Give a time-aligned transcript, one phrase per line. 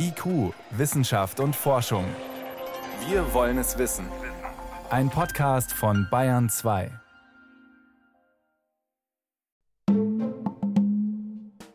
[0.00, 2.04] IQ, Wissenschaft und Forschung.
[3.08, 4.06] Wir wollen es wissen.
[4.90, 6.92] Ein Podcast von Bayern 2.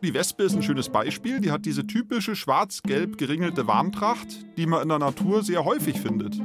[0.02, 1.40] Die Wespe ist ein schönes Beispiel.
[1.40, 6.40] Die hat diese typische schwarz-gelb geringelte Warntracht, die man in der Natur sehr häufig findet.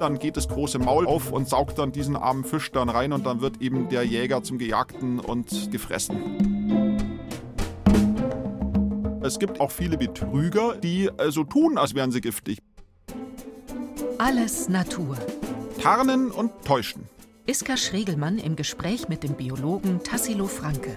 [0.00, 3.24] Dann geht das große Maul auf und saugt dann diesen armen Fisch dann rein und
[3.26, 6.63] dann wird eben der Jäger zum Gejagten und gefressen.
[9.24, 12.58] Es gibt auch viele Betrüger, die so also tun, als wären sie giftig.
[14.18, 15.16] Alles Natur.
[15.80, 17.08] Tarnen und täuschen.
[17.46, 20.94] Iska Schregelmann im Gespräch mit dem Biologen Tassilo Franke.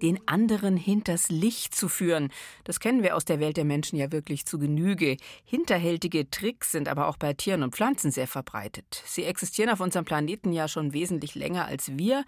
[0.00, 2.30] Den anderen hinters Licht zu führen,
[2.64, 5.18] das kennen wir aus der Welt der Menschen ja wirklich zu Genüge.
[5.44, 9.02] Hinterhältige Tricks sind aber auch bei Tieren und Pflanzen sehr verbreitet.
[9.04, 12.24] Sie existieren auf unserem Planeten ja schon wesentlich länger als wir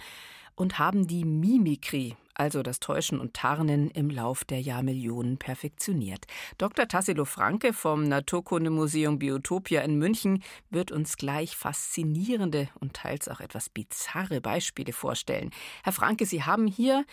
[0.55, 6.27] und haben die Mimikrie, also das Täuschen und Tarnen, im Lauf der Jahrmillionen perfektioniert.
[6.59, 6.87] Dr.
[6.87, 13.69] Tassilo Franke vom Naturkundemuseum Biotopia in München wird uns gleich faszinierende und teils auch etwas
[13.69, 15.51] bizarre Beispiele vorstellen.
[15.83, 17.05] Herr Franke, Sie haben hier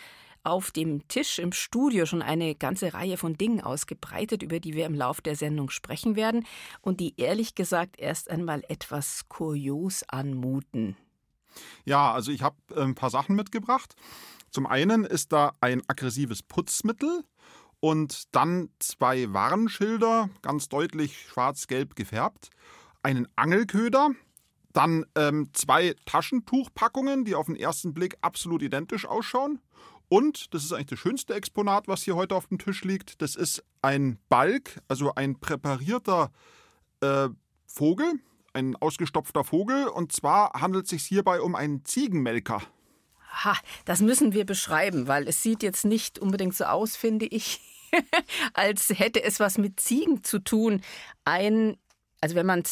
[0.44, 4.84] auf dem Tisch im Studio schon eine ganze Reihe von Dingen ausgebreitet, über die wir
[4.84, 6.46] im Lauf der Sendung sprechen werden
[6.82, 10.96] und die ehrlich gesagt erst einmal etwas kurios anmuten.
[11.84, 13.94] Ja, also ich habe äh, ein paar Sachen mitgebracht.
[14.54, 17.24] Zum einen ist da ein aggressives Putzmittel
[17.80, 22.50] und dann zwei Warnschilder, ganz deutlich schwarz-gelb gefärbt,
[23.02, 24.10] einen Angelköder,
[24.72, 29.58] dann ähm, zwei Taschentuchpackungen, die auf den ersten Blick absolut identisch ausschauen.
[30.08, 33.34] Und, das ist eigentlich das schönste Exponat, was hier heute auf dem Tisch liegt, das
[33.34, 36.30] ist ein Balk, also ein präparierter
[37.00, 37.28] äh,
[37.66, 38.20] Vogel,
[38.52, 39.88] ein ausgestopfter Vogel.
[39.88, 42.62] Und zwar handelt es sich hierbei um einen Ziegenmelker.
[43.34, 47.60] Ha, das müssen wir beschreiben, weil es sieht jetzt nicht unbedingt so aus, finde ich,
[48.54, 50.82] als hätte es was mit Ziegen zu tun.
[51.24, 51.76] Ein,
[52.20, 52.62] also wenn man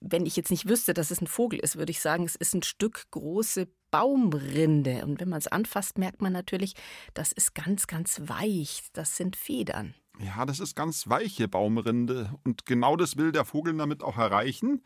[0.00, 2.54] wenn ich jetzt nicht wüsste, dass es ein Vogel ist, würde ich sagen, es ist
[2.54, 5.04] ein Stück große Baumrinde.
[5.04, 6.74] Und wenn man es anfasst, merkt man natürlich,
[7.12, 8.82] das ist ganz, ganz weich.
[8.92, 9.94] Das sind Federn.
[10.20, 14.82] Ja, das ist ganz weiche Baumrinde und genau das will der Vogel damit auch erreichen.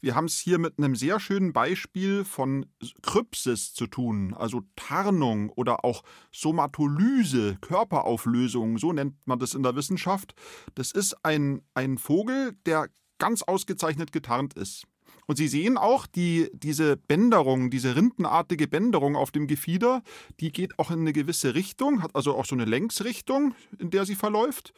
[0.00, 2.66] Wir haben es hier mit einem sehr schönen Beispiel von
[3.00, 9.76] Krypsis zu tun, also Tarnung oder auch Somatolyse, Körperauflösung, so nennt man das in der
[9.76, 10.34] Wissenschaft.
[10.74, 14.86] Das ist ein, ein Vogel, der ganz ausgezeichnet getarnt ist.
[15.26, 20.02] Und Sie sehen auch, die, diese Bänderung, diese rindenartige Bänderung auf dem Gefieder,
[20.40, 24.06] die geht auch in eine gewisse Richtung, hat also auch so eine Längsrichtung, in der
[24.06, 24.72] sie verläuft.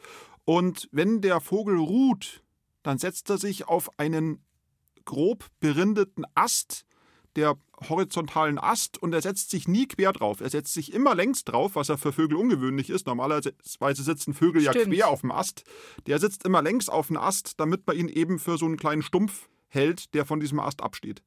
[0.45, 2.43] Und wenn der Vogel ruht,
[2.81, 4.43] dann setzt er sich auf einen
[5.05, 6.85] grob berindeten Ast,
[7.35, 7.55] der
[7.87, 10.41] horizontalen Ast und er setzt sich nie quer drauf.
[10.41, 13.05] Er setzt sich immer längs drauf, was ja für Vögel ungewöhnlich ist.
[13.05, 13.53] Normalerweise
[14.03, 14.75] sitzen Vögel Stimmt.
[14.75, 15.63] ja quer auf dem Ast.
[16.07, 19.03] Der sitzt immer längs auf dem Ast, damit man ihn eben für so einen kleinen
[19.03, 21.23] Stumpf hält, der von diesem Ast absteht.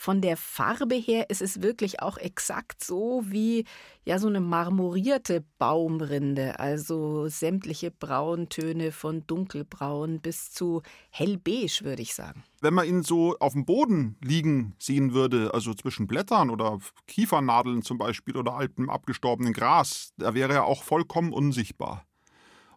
[0.00, 3.66] Von der Farbe her ist es wirklich auch exakt so wie
[4.06, 10.80] ja so eine marmorierte Baumrinde, also sämtliche Brauntöne von dunkelbraun bis zu
[11.10, 12.44] hellbeige, würde ich sagen.
[12.62, 17.82] Wenn man ihn so auf dem Boden liegen sehen würde, also zwischen Blättern oder Kiefernadeln
[17.82, 22.06] zum Beispiel oder altem abgestorbenen Gras, da wäre er auch vollkommen unsichtbar.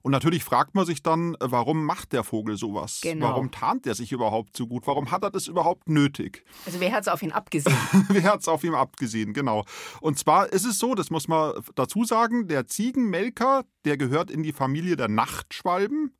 [0.03, 2.99] Und natürlich fragt man sich dann, äh, warum macht der Vogel sowas?
[3.01, 3.29] Genau.
[3.29, 4.85] Warum tarnt er sich überhaupt so gut?
[4.85, 6.43] Warum hat er das überhaupt nötig?
[6.65, 7.75] Also wer hat es auf ihn abgesehen?
[8.09, 9.63] wer hat es auf ihn abgesehen, genau.
[10.01, 14.43] Und zwar ist es so, das muss man dazu sagen, der Ziegenmelker, der gehört in
[14.43, 16.13] die Familie der Nachtschwalben.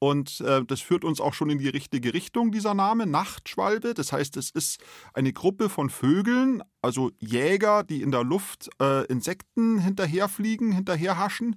[0.00, 3.92] Und äh, das führt uns auch schon in die richtige Richtung, dieser Name, Nachtschwalbe.
[3.94, 4.80] Das heißt, es ist
[5.12, 11.56] eine Gruppe von Vögeln, also Jäger, die in der Luft äh, Insekten hinterherfliegen, hinterherhaschen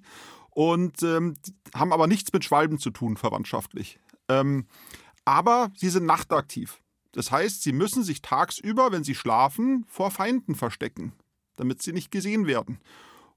[0.53, 1.35] und ähm,
[1.73, 3.99] haben aber nichts mit Schwalben zu tun, verwandtschaftlich.
[4.29, 4.67] Ähm,
[5.25, 6.81] aber sie sind nachtaktiv.
[7.11, 11.13] Das heißt, sie müssen sich tagsüber, wenn sie schlafen, vor Feinden verstecken,
[11.55, 12.79] damit sie nicht gesehen werden.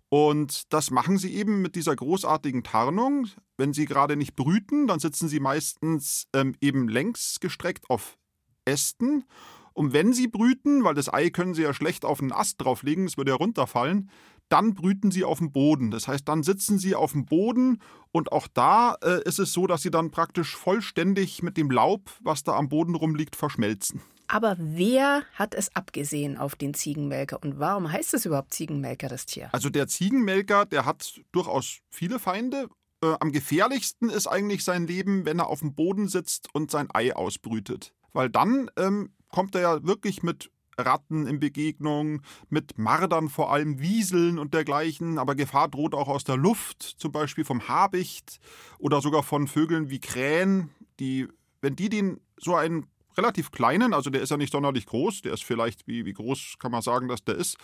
[0.09, 3.29] Und das machen sie eben mit dieser großartigen Tarnung.
[3.57, 8.17] Wenn sie gerade nicht brüten, dann sitzen sie meistens ähm, eben längs gestreckt auf
[8.65, 9.25] Ästen.
[9.73, 13.05] Und wenn sie brüten, weil das Ei können sie ja schlecht auf einen Ast drauflegen,
[13.05, 14.11] es würde ja runterfallen,
[14.49, 15.91] dann brüten sie auf dem Boden.
[15.91, 17.81] Das heißt, dann sitzen sie auf dem Boden
[18.13, 22.11] und auch da äh, ist es so, dass sie dann praktisch vollständig mit dem Laub,
[22.21, 24.03] was da am Boden rumliegt, verschmelzen.
[24.29, 29.27] Aber wer hat es abgesehen auf den Ziegenmelker und warum heißt es überhaupt Ziegenmelker, das
[29.27, 29.49] Tier?
[29.53, 32.69] Also der Ziegenmelker, der hat durchaus viele Feinde.
[33.03, 36.89] Äh, am gefährlichsten ist eigentlich sein Leben, wenn er auf dem Boden sitzt und sein
[36.93, 37.95] Ei ausbrütet.
[38.13, 43.81] Weil dann ähm, kommt er ja wirklich mit Ratten in Begegnung, mit Mardern vor allem,
[43.81, 45.19] Wieseln und dergleichen.
[45.19, 48.39] Aber Gefahr droht auch aus der Luft, zum Beispiel vom Habicht
[48.79, 50.71] oder sogar von Vögeln wie Krähen,
[51.01, 51.29] die,
[51.61, 52.87] wenn die den so einen
[53.17, 56.57] relativ kleinen, also der ist ja nicht sonderlich groß, der ist vielleicht, wie, wie groß
[56.59, 57.57] kann man sagen, dass der ist?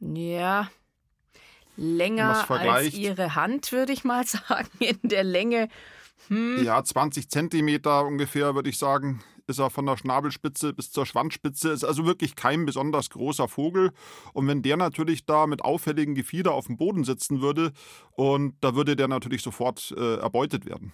[0.00, 0.68] Ja,
[1.76, 5.68] länger als ihre Hand, würde ich mal sagen, in der Länge.
[6.28, 6.64] Hm.
[6.64, 11.70] Ja, 20 Zentimeter ungefähr, würde ich sagen, ist er von der Schnabelspitze bis zur Schwanzspitze.
[11.70, 13.92] Ist also wirklich kein besonders großer Vogel.
[14.32, 17.72] Und wenn der natürlich da mit auffälligen Gefieder auf dem Boden sitzen würde,
[18.12, 20.92] und da würde der natürlich sofort äh, erbeutet werden.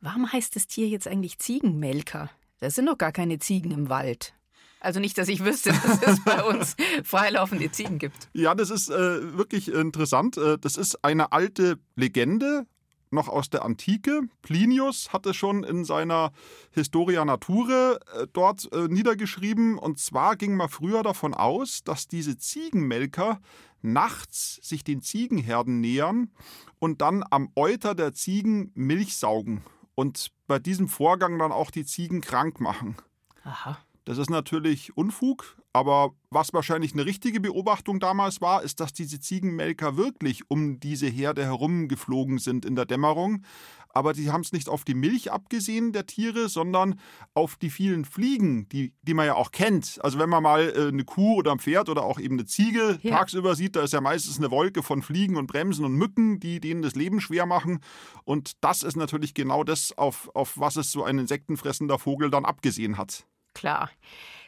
[0.00, 2.30] Warum heißt das Tier jetzt eigentlich Ziegenmelker?
[2.60, 4.34] Das sind doch gar keine Ziegen im Wald.
[4.80, 5.70] Also nicht, dass ich wüsste,
[6.02, 8.28] dass es bei uns freilaufende Ziegen gibt.
[8.32, 10.38] Ja, das ist äh, wirklich interessant.
[10.38, 12.66] Äh, das ist eine alte Legende,
[13.10, 14.22] noch aus der Antike.
[14.42, 16.32] Plinius hatte schon in seiner
[16.70, 19.78] Historia Nature äh, dort äh, niedergeschrieben.
[19.78, 23.40] Und zwar ging man früher davon aus, dass diese Ziegenmelker
[23.82, 26.30] nachts sich den Ziegenherden nähern
[26.78, 29.64] und dann am Euter der Ziegen Milch saugen
[29.94, 32.96] und bei diesem Vorgang dann auch die Ziegen krank machen.
[33.44, 33.78] Aha.
[34.04, 39.20] Das ist natürlich Unfug, aber was wahrscheinlich eine richtige Beobachtung damals war, ist, dass diese
[39.20, 43.44] Ziegenmelker wirklich um diese Herde herumgeflogen sind in der Dämmerung.
[43.92, 46.98] Aber die haben es nicht auf die Milch abgesehen der Tiere, sondern
[47.34, 49.98] auf die vielen Fliegen, die, die man ja auch kennt.
[50.02, 52.98] Also wenn man mal äh, eine Kuh oder ein Pferd oder auch eben eine Ziege
[53.02, 53.16] ja.
[53.18, 56.60] tagsüber sieht, da ist ja meistens eine Wolke von Fliegen und Bremsen und Mücken, die
[56.60, 57.80] denen das Leben schwer machen.
[58.24, 62.44] Und das ist natürlich genau das, auf, auf was es so ein insektenfressender Vogel dann
[62.44, 63.26] abgesehen hat.
[63.54, 63.90] Klar.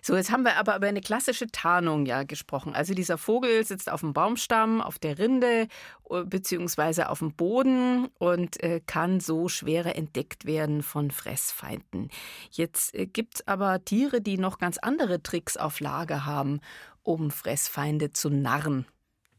[0.04, 2.74] So, jetzt haben wir aber über eine klassische Tarnung ja gesprochen.
[2.74, 5.68] Also dieser Vogel sitzt auf dem Baumstamm, auf der Rinde
[6.10, 12.10] äh, beziehungsweise auf dem Boden und äh, kann so schwerer entdeckt werden von Fressfeinden.
[12.50, 16.60] Jetzt äh, gibt es aber Tiere, die noch ganz andere Tricks auf Lager haben,
[17.04, 18.86] um Fressfeinde zu narren.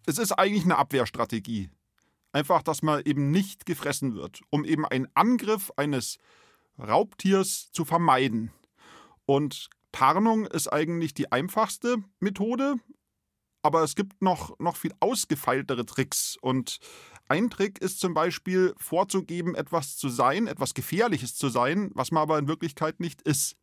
[0.06, 1.72] Es ist eigentlich eine Abwehrstrategie.
[2.32, 6.20] Einfach, dass man eben nicht gefressen wird, um eben einen Angriff eines
[6.80, 8.52] Raubtiers zu vermeiden.
[9.26, 12.76] Und Tarnung ist eigentlich die einfachste Methode,
[13.62, 16.38] aber es gibt noch, noch viel ausgefeiltere Tricks.
[16.42, 16.80] Und
[17.30, 22.24] ein Trick ist zum Beispiel vorzugeben, etwas zu sein, etwas Gefährliches zu sein, was man
[22.24, 23.56] aber in Wirklichkeit nicht ist.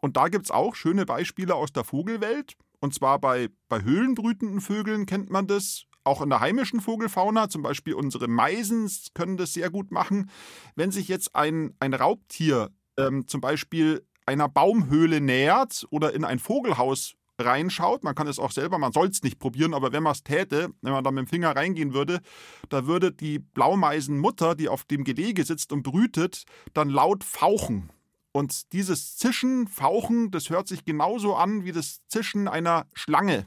[0.00, 2.54] Und da gibt es auch schöne Beispiele aus der Vogelwelt.
[2.80, 5.84] Und zwar bei, bei höhlenbrütenden Vögeln kennt man das.
[6.04, 10.30] Auch in der heimischen Vogelfauna, zum Beispiel unsere Meisen können das sehr gut machen.
[10.74, 16.38] Wenn sich jetzt ein, ein Raubtier ähm, zum Beispiel einer Baumhöhle nähert oder in ein
[16.38, 20.12] Vogelhaus reinschaut, man kann es auch selber, man soll es nicht probieren, aber wenn man
[20.12, 22.20] es täte, wenn man da mit dem Finger reingehen würde,
[22.68, 27.90] da würde die Blaumeisenmutter, die auf dem Gelege sitzt und brütet, dann laut fauchen.
[28.32, 33.46] Und dieses Zischen, Fauchen, das hört sich genauso an wie das Zischen einer Schlange.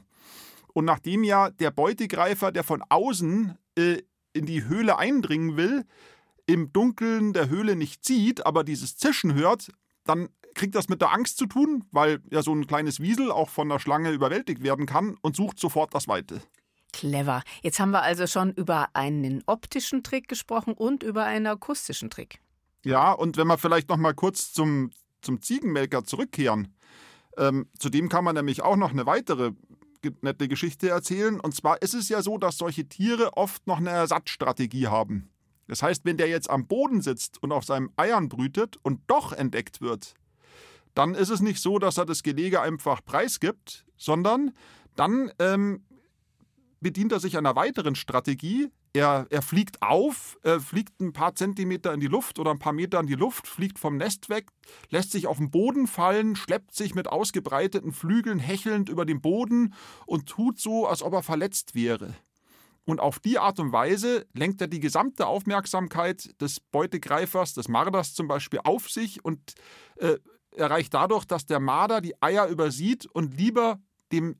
[0.72, 4.02] Und nachdem ja der Beutegreifer, der von außen äh,
[4.32, 5.84] in die Höhle eindringen will,
[6.46, 9.72] im Dunkeln der Höhle nicht sieht, aber dieses Zischen hört,
[10.04, 13.48] dann kriegt das mit der Angst zu tun, weil ja so ein kleines Wiesel auch
[13.48, 16.40] von der Schlange überwältigt werden kann und sucht sofort das Weite.
[16.92, 17.42] Clever.
[17.62, 22.40] Jetzt haben wir also schon über einen optischen Trick gesprochen und über einen akustischen Trick.
[22.84, 26.74] Ja, und wenn wir vielleicht noch mal kurz zum, zum Ziegenmelker zurückkehren,
[27.36, 29.52] ähm, zu dem kann man nämlich auch noch eine weitere
[30.22, 31.38] nette Geschichte erzählen.
[31.38, 35.28] Und zwar ist es ja so, dass solche Tiere oft noch eine Ersatzstrategie haben.
[35.66, 39.32] Das heißt, wenn der jetzt am Boden sitzt und auf seinem Eiern brütet und doch
[39.32, 40.14] entdeckt wird,
[40.96, 44.52] dann ist es nicht so, dass er das Gelege einfach preisgibt, sondern
[44.96, 45.84] dann ähm,
[46.80, 48.68] bedient er sich einer weiteren Strategie.
[48.94, 52.72] Er, er fliegt auf, er fliegt ein paar Zentimeter in die Luft oder ein paar
[52.72, 54.46] Meter in die Luft, fliegt vom Nest weg,
[54.88, 59.74] lässt sich auf den Boden fallen, schleppt sich mit ausgebreiteten Flügeln hechelnd über den Boden
[60.06, 62.14] und tut so, als ob er verletzt wäre.
[62.86, 68.14] Und auf die Art und Weise lenkt er die gesamte Aufmerksamkeit des Beutegreifers, des Marders
[68.14, 69.56] zum Beispiel, auf sich und
[69.96, 70.16] äh,
[70.52, 73.80] erreicht dadurch, dass der Marder die Eier übersieht und lieber
[74.12, 74.36] dem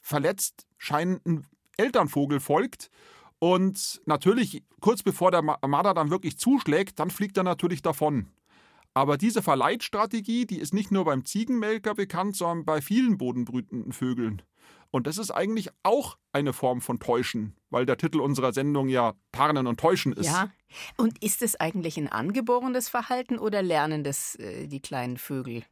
[0.00, 1.46] verletzt scheinenden
[1.76, 2.90] Elternvogel folgt.
[3.38, 8.28] Und natürlich, kurz bevor der Marder dann wirklich zuschlägt, dann fliegt er natürlich davon.
[8.94, 14.42] Aber diese Verleitstrategie, die ist nicht nur beim Ziegenmelker bekannt, sondern bei vielen bodenbrütenden Vögeln.
[14.90, 19.14] Und das ist eigentlich auch eine Form von Täuschen, weil der Titel unserer Sendung ja
[19.32, 20.26] Tarnen und Täuschen ist.
[20.26, 20.50] Ja.
[20.96, 25.64] Und ist es eigentlich ein angeborenes Verhalten oder lernen das äh, die kleinen Vögel?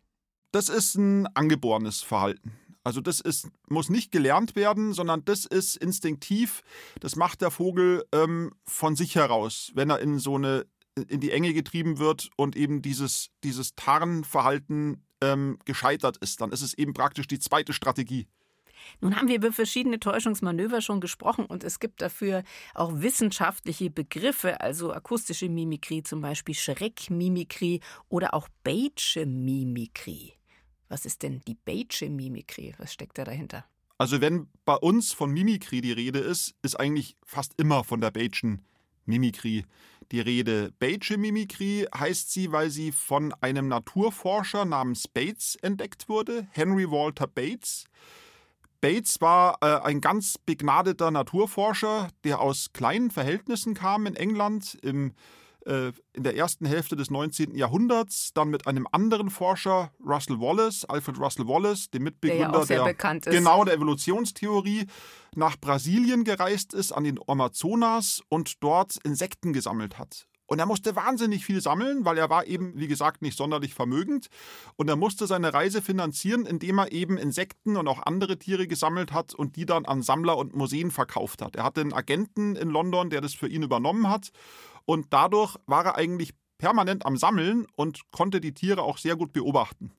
[0.52, 2.52] Das ist ein angeborenes Verhalten.
[2.84, 6.62] Also das ist, muss nicht gelernt werden, sondern das ist instinktiv.
[7.00, 10.66] Das macht der Vogel ähm, von sich heraus, wenn er in so eine
[11.08, 16.40] in die Enge getrieben wird und eben dieses, dieses Tarnverhalten ähm, gescheitert ist.
[16.40, 18.28] Dann ist es eben praktisch die zweite Strategie.
[19.00, 22.42] Nun haben wir über verschiedene Täuschungsmanöver schon gesprochen und es gibt dafür
[22.74, 30.32] auch wissenschaftliche Begriffe, also akustische Mimikrie, zum Beispiel Schreckmimikrie oder auch Beige Mimikrie.
[30.88, 32.74] Was ist denn die Beige Mimikrie?
[32.78, 33.64] Was steckt da dahinter?
[33.98, 38.10] Also wenn bei uns von Mimikrie die Rede ist, ist eigentlich fast immer von der
[38.10, 38.64] Beigen
[39.06, 39.64] Mimikrie
[40.12, 40.72] die Rede.
[40.78, 47.26] Beige Mimikrie heißt sie, weil sie von einem Naturforscher namens Bates entdeckt wurde, Henry Walter
[47.26, 47.84] Bates.
[48.86, 55.12] Bates war äh, ein ganz begnadeter Naturforscher, der aus kleinen Verhältnissen kam in England im
[55.64, 57.56] äh, in der ersten Hälfte des 19.
[57.56, 62.84] Jahrhunderts, dann mit einem anderen Forscher, Russell Wallace, Alfred Russell Wallace, dem Mitbegründer der, ja
[62.84, 64.86] der, genau der Evolutionstheorie,
[65.34, 70.28] nach Brasilien gereist ist, an den Amazonas und dort Insekten gesammelt hat.
[70.46, 74.28] Und er musste wahnsinnig viel sammeln, weil er war eben, wie gesagt, nicht sonderlich vermögend.
[74.76, 79.12] Und er musste seine Reise finanzieren, indem er eben Insekten und auch andere Tiere gesammelt
[79.12, 81.56] hat und die dann an Sammler und Museen verkauft hat.
[81.56, 84.30] Er hatte einen Agenten in London, der das für ihn übernommen hat.
[84.84, 89.32] Und dadurch war er eigentlich permanent am Sammeln und konnte die Tiere auch sehr gut
[89.32, 89.92] beobachten.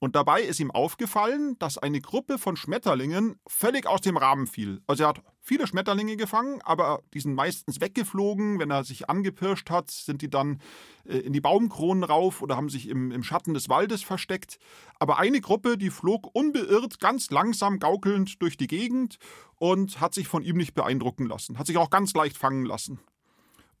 [0.00, 4.82] Und dabei ist ihm aufgefallen, dass eine Gruppe von Schmetterlingen völlig aus dem Rahmen fiel.
[4.86, 8.58] Also er hat viele Schmetterlinge gefangen, aber die sind meistens weggeflogen.
[8.58, 10.60] Wenn er sich angepirscht hat, sind die dann
[11.04, 14.58] äh, in die Baumkronen rauf oder haben sich im, im Schatten des Waldes versteckt.
[14.98, 19.18] Aber eine Gruppe, die flog unbeirrt, ganz langsam gaukelnd durch die Gegend
[19.56, 21.58] und hat sich von ihm nicht beeindrucken lassen.
[21.58, 22.98] Hat sich auch ganz leicht fangen lassen.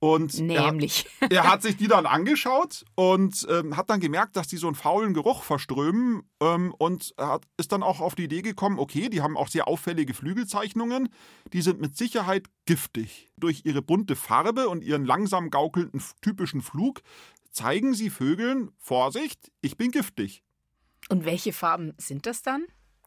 [0.04, 1.06] Und Nämlich.
[1.20, 4.66] Er, er, hat sich die dann angeschaut und ähm, hat dann gemerkt, dass die so
[4.66, 9.08] einen faulen Geruch verströmen ähm, und hat, ist dann auch auf die Idee gekommen, okay,
[9.08, 11.08] die haben auch sehr auffällige Flügelzeichnungen,
[11.54, 13.30] die sind mit Sicherheit giftig.
[13.38, 17.00] Durch ihre bunte Farbe und ihren langsam gaukelnden typischen Flug
[17.50, 20.42] zeigen sie Vögeln, Vorsicht, ich bin giftig.
[21.08, 22.66] Und welche Farben sind das dann?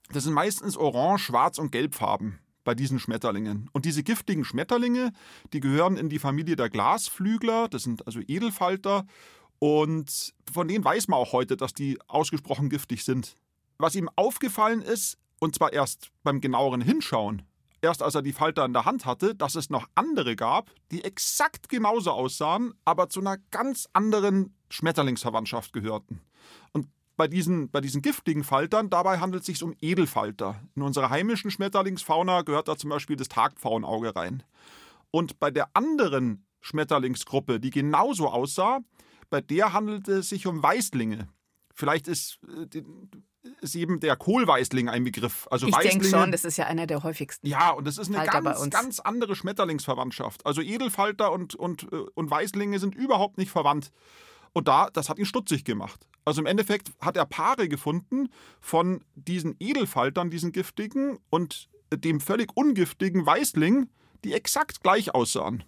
[0.09, 3.69] Das sind meistens Orange, Schwarz und Gelbfarben bei diesen Schmetterlingen.
[3.71, 5.13] Und diese giftigen Schmetterlinge,
[5.53, 9.05] die gehören in die Familie der Glasflügler, das sind also Edelfalter.
[9.57, 13.37] Und von denen weiß man auch heute, dass die ausgesprochen giftig sind.
[13.77, 17.43] Was ihm aufgefallen ist, und zwar erst beim genaueren Hinschauen,
[17.81, 21.05] erst als er die Falter in der Hand hatte, dass es noch andere gab, die
[21.05, 26.19] exakt genauso aussahen, aber zu einer ganz anderen Schmetterlingsverwandtschaft gehörten.
[26.73, 30.61] Und bei diesen, bei diesen giftigen Faltern, dabei handelt es sich um Edelfalter.
[30.75, 34.43] In unserer heimischen Schmetterlingsfauna gehört da zum Beispiel das Tagpfauenauge rein.
[35.11, 38.79] Und bei der anderen Schmetterlingsgruppe, die genauso aussah,
[39.29, 41.27] bei der handelt es sich um Weißlinge.
[41.73, 42.39] Vielleicht ist,
[42.71, 42.83] äh,
[43.61, 45.47] ist eben der Kohlweißling ein Begriff.
[45.49, 47.47] Also ich denke schon, das ist ja einer der häufigsten.
[47.47, 50.45] Ja, und das ist eine Falter ganz, ganz andere Schmetterlingsverwandtschaft.
[50.45, 53.91] Also Edelfalter und, und, äh, und Weißlinge sind überhaupt nicht verwandt.
[54.57, 56.07] Und da, das hat ihn stutzig gemacht.
[56.25, 62.49] Also im Endeffekt hat er Paare gefunden von diesen Edelfaltern, diesen giftigen, und dem völlig
[62.55, 63.87] ungiftigen Weißling,
[64.23, 65.63] die exakt gleich aussahen.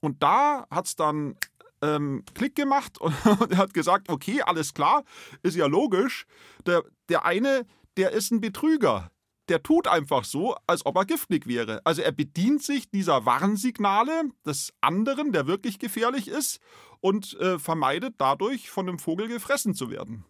[0.00, 1.36] Und da hat es dann
[1.80, 5.04] ähm, Klick gemacht und, und er hat gesagt, okay, alles klar,
[5.42, 6.26] ist ja logisch.
[6.66, 7.64] Der, der eine,
[7.96, 9.10] der ist ein Betrüger
[9.48, 11.80] der tut einfach so, als ob er giftig wäre.
[11.84, 16.60] Also er bedient sich dieser Warnsignale des anderen, der wirklich gefährlich ist,
[17.00, 20.24] und äh, vermeidet dadurch, von dem Vogel gefressen zu werden.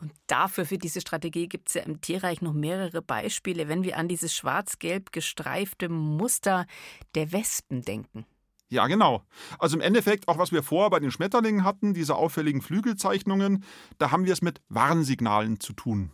[0.00, 3.98] Und dafür, für diese Strategie, gibt es ja im Tierreich noch mehrere Beispiele, wenn wir
[3.98, 6.66] an dieses schwarz-gelb gestreifte Muster
[7.14, 8.24] der Wespen denken.
[8.70, 9.22] Ja, genau.
[9.58, 13.64] Also im Endeffekt, auch was wir vorher bei den Schmetterlingen hatten, diese auffälligen Flügelzeichnungen,
[13.98, 16.12] da haben wir es mit Warnsignalen zu tun.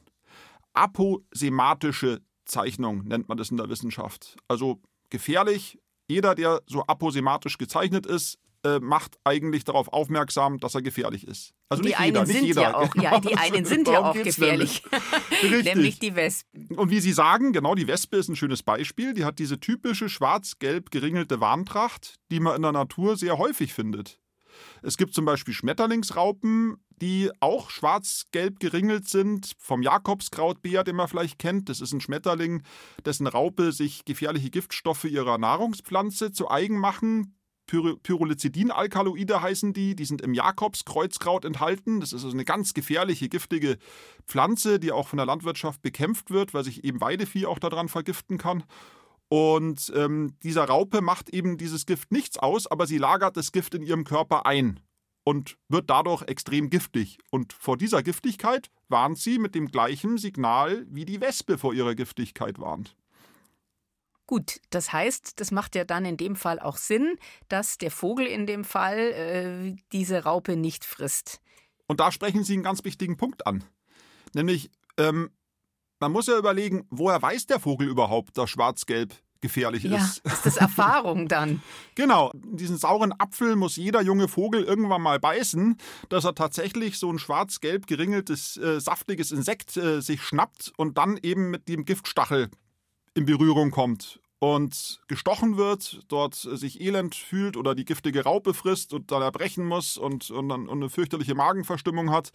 [0.72, 4.36] Aposematische Zeichnung nennt man das in der Wissenschaft.
[4.48, 5.78] Also gefährlich.
[6.08, 11.52] Jeder, der so aposematisch gezeichnet ist, äh, macht eigentlich darauf aufmerksam, dass er gefährlich ist.
[11.68, 12.62] Also die nicht einen jeder, sind nicht jeder.
[12.62, 14.82] ja auch, ja, die einen sind ja auch gefährlich.
[15.42, 15.64] Nämlich.
[15.74, 16.68] nämlich die Wespen.
[16.76, 19.14] Und wie Sie sagen, genau, die Wespe ist ein schönes Beispiel.
[19.14, 24.18] Die hat diese typische schwarz-gelb geringelte Warntracht, die man in der Natur sehr häufig findet.
[24.82, 31.38] Es gibt zum Beispiel Schmetterlingsraupen, die auch schwarz-gelb geringelt sind, vom Jakobskrautbär, den man vielleicht
[31.38, 31.68] kennt.
[31.68, 32.62] Das ist ein Schmetterling,
[33.04, 37.36] dessen Raupe sich gefährliche Giftstoffe ihrer Nahrungspflanze zu eigen machen.
[37.66, 42.00] Pyr Pyrrolizidin-Alkaloide heißen die, die sind im Jakobskreuzkraut enthalten.
[42.00, 43.78] Das ist also eine ganz gefährliche, giftige
[44.26, 48.38] Pflanze, die auch von der Landwirtschaft bekämpft wird, weil sich eben Weidevieh auch daran vergiften
[48.38, 48.62] kann.
[49.28, 53.74] Und ähm, dieser Raupe macht eben dieses Gift nichts aus, aber sie lagert das Gift
[53.74, 54.80] in ihrem Körper ein
[55.24, 57.18] und wird dadurch extrem giftig.
[57.30, 61.96] Und vor dieser Giftigkeit warnt sie mit dem gleichen Signal, wie die Wespe vor ihrer
[61.96, 62.96] Giftigkeit warnt.
[64.28, 67.16] Gut, das heißt, das macht ja dann in dem Fall auch Sinn,
[67.48, 71.40] dass der Vogel in dem Fall äh, diese Raupe nicht frisst.
[71.86, 73.64] Und da sprechen Sie einen ganz wichtigen Punkt an.
[74.34, 75.30] Nämlich, ähm,
[76.00, 80.18] man muss ja überlegen, woher weiß der Vogel überhaupt, dass Schwarz-Gelb gefährlich ja, ist.
[80.24, 81.62] ist das Erfahrung dann?
[81.94, 85.76] genau, diesen sauren Apfel muss jeder junge Vogel irgendwann mal beißen,
[86.08, 91.18] dass er tatsächlich so ein schwarz-gelb geringeltes, äh, saftiges Insekt äh, sich schnappt und dann
[91.22, 92.50] eben mit dem Giftstachel
[93.14, 98.92] in Berührung kommt und gestochen wird, dort sich elend fühlt oder die giftige Raupe frisst
[98.92, 102.30] und dann erbrechen muss und, und dann und eine fürchterliche Magenverstimmung hat.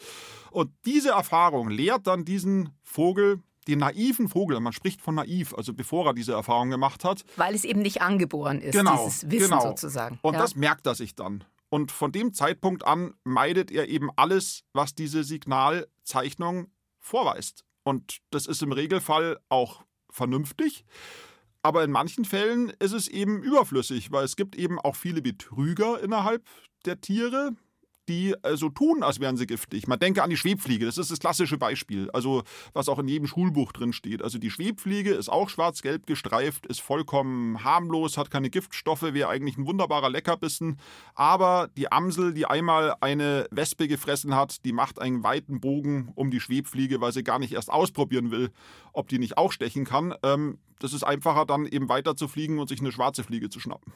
[0.50, 5.74] Und diese Erfahrung lehrt dann diesen Vogel, den naiven Vogel, man spricht von naiv, also
[5.74, 7.24] bevor er diese Erfahrung gemacht hat.
[7.36, 9.62] Weil es eben nicht angeboren ist, genau, dieses Wissen genau.
[9.62, 10.20] sozusagen.
[10.22, 10.40] Und ja.
[10.40, 11.44] das merkt er sich dann.
[11.70, 16.68] Und von dem Zeitpunkt an meidet er eben alles, was diese Signalzeichnung
[17.00, 17.64] vorweist.
[17.84, 20.84] Und das ist im Regelfall auch vernünftig.
[21.64, 26.02] Aber in manchen Fällen ist es eben überflüssig, weil es gibt eben auch viele Betrüger
[26.02, 26.44] innerhalb
[26.86, 27.56] der Tiere,
[28.10, 29.88] die äh, so tun, als wären sie giftig.
[29.88, 32.44] Man denke an die Schwebfliege, das ist das klassische Beispiel, also
[32.74, 34.22] was auch in jedem Schulbuch drin steht.
[34.22, 39.58] Also die Schwebfliege ist auch schwarz-gelb gestreift, ist vollkommen harmlos, hat keine Giftstoffe, wäre eigentlich
[39.58, 40.80] ein wunderbarer Leckerbissen.
[41.16, 46.32] Aber die Amsel, die einmal eine Wespe gefressen hat, die macht einen weiten Bogen um
[46.32, 48.52] die Schwebfliege, weil sie gar nicht erst ausprobieren will,
[48.94, 50.14] ob die nicht auch stechen kann.
[50.24, 53.60] Ähm, das ist einfacher, dann eben weiter zu fliegen und sich eine schwarze Fliege zu
[53.60, 53.94] schnappen.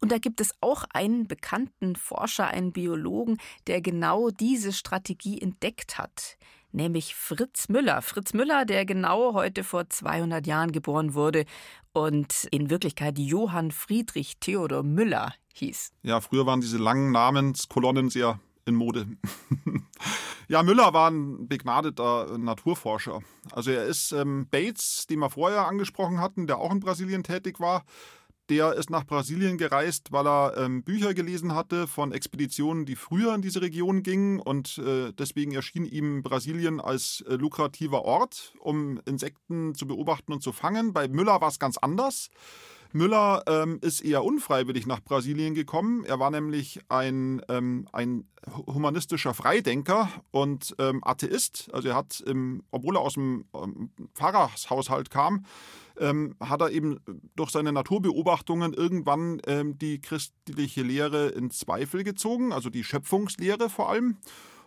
[0.00, 5.98] Und da gibt es auch einen bekannten Forscher, einen Biologen, der genau diese Strategie entdeckt
[5.98, 6.36] hat,
[6.72, 8.02] nämlich Fritz Müller.
[8.02, 11.44] Fritz Müller, der genau heute vor 200 Jahren geboren wurde
[11.92, 15.92] und in Wirklichkeit Johann Friedrich Theodor Müller hieß.
[16.02, 19.06] Ja, früher waren diese langen Namenskolonnen sehr in Mode.
[20.48, 23.20] ja, Müller war ein begnadeter Naturforscher.
[23.52, 27.60] Also er ist ähm, Bates, den wir vorher angesprochen hatten, der auch in Brasilien tätig
[27.60, 27.84] war.
[28.50, 33.34] Der ist nach Brasilien gereist, weil er ähm, Bücher gelesen hatte von Expeditionen, die früher
[33.34, 34.38] in diese Region gingen.
[34.38, 40.42] Und äh, deswegen erschien ihm Brasilien als äh, lukrativer Ort, um Insekten zu beobachten und
[40.42, 40.92] zu fangen.
[40.92, 42.28] Bei Müller war es ganz anders.
[42.94, 46.04] Müller ähm, ist eher unfreiwillig nach Brasilien gekommen.
[46.04, 48.28] Er war nämlich ein, ähm, ein
[48.68, 51.68] humanistischer Freidenker und ähm, Atheist.
[51.72, 55.44] Also er hat, im, obwohl er aus dem ähm, Pfarrershaushalt kam,
[55.98, 57.00] ähm, hat er eben
[57.34, 63.90] durch seine Naturbeobachtungen irgendwann ähm, die christliche Lehre in Zweifel gezogen, also die Schöpfungslehre vor
[63.90, 64.18] allem.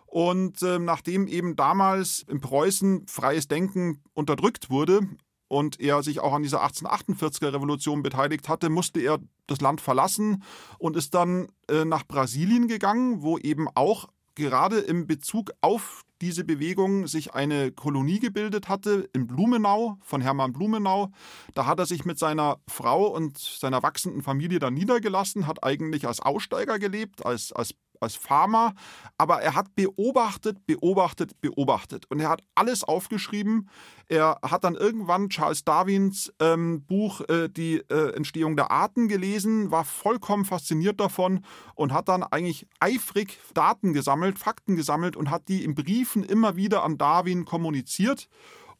[0.04, 5.00] Und ähm, nachdem eben damals in Preußen freies Denken unterdrückt wurde
[5.48, 10.42] und er sich auch an dieser 1848er Revolution beteiligt hatte, musste er das Land verlassen
[10.78, 16.44] und ist dann äh, nach Brasilien gegangen, wo eben auch gerade im Bezug auf diese
[16.44, 21.10] Bewegung sich eine Kolonie gebildet hatte in Blumenau von Hermann Blumenau.
[21.54, 26.06] Da hat er sich mit seiner Frau und seiner wachsenden Familie dann niedergelassen, hat eigentlich
[26.06, 28.74] als Aussteiger gelebt, als, als als Farmer,
[29.16, 33.68] aber er hat beobachtet, beobachtet, beobachtet und er hat alles aufgeschrieben.
[34.06, 39.70] Er hat dann irgendwann Charles Darwins ähm, Buch äh, Die äh, Entstehung der Arten gelesen,
[39.70, 45.48] war vollkommen fasziniert davon und hat dann eigentlich eifrig Daten gesammelt, Fakten gesammelt und hat
[45.48, 48.28] die in Briefen immer wieder an Darwin kommuniziert.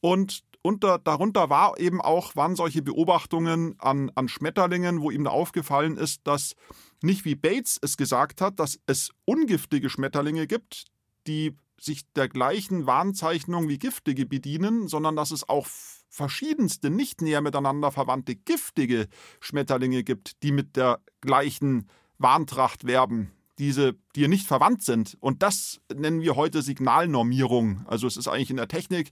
[0.00, 5.30] Und unter, darunter war eben auch, waren solche Beobachtungen an, an Schmetterlingen, wo ihm da
[5.30, 6.54] aufgefallen ist, dass
[7.02, 10.86] nicht wie Bates es gesagt hat, dass es ungiftige Schmetterlinge gibt,
[11.26, 15.66] die sich der gleichen Warnzeichnung wie giftige bedienen, sondern dass es auch
[16.08, 19.08] verschiedenste, nicht näher miteinander verwandte giftige
[19.40, 25.16] Schmetterlinge gibt, die mit der gleichen Warntracht werben diese, die nicht verwandt sind.
[25.20, 27.84] Und das nennen wir heute Signalnormierung.
[27.86, 29.10] Also es ist eigentlich in der Technik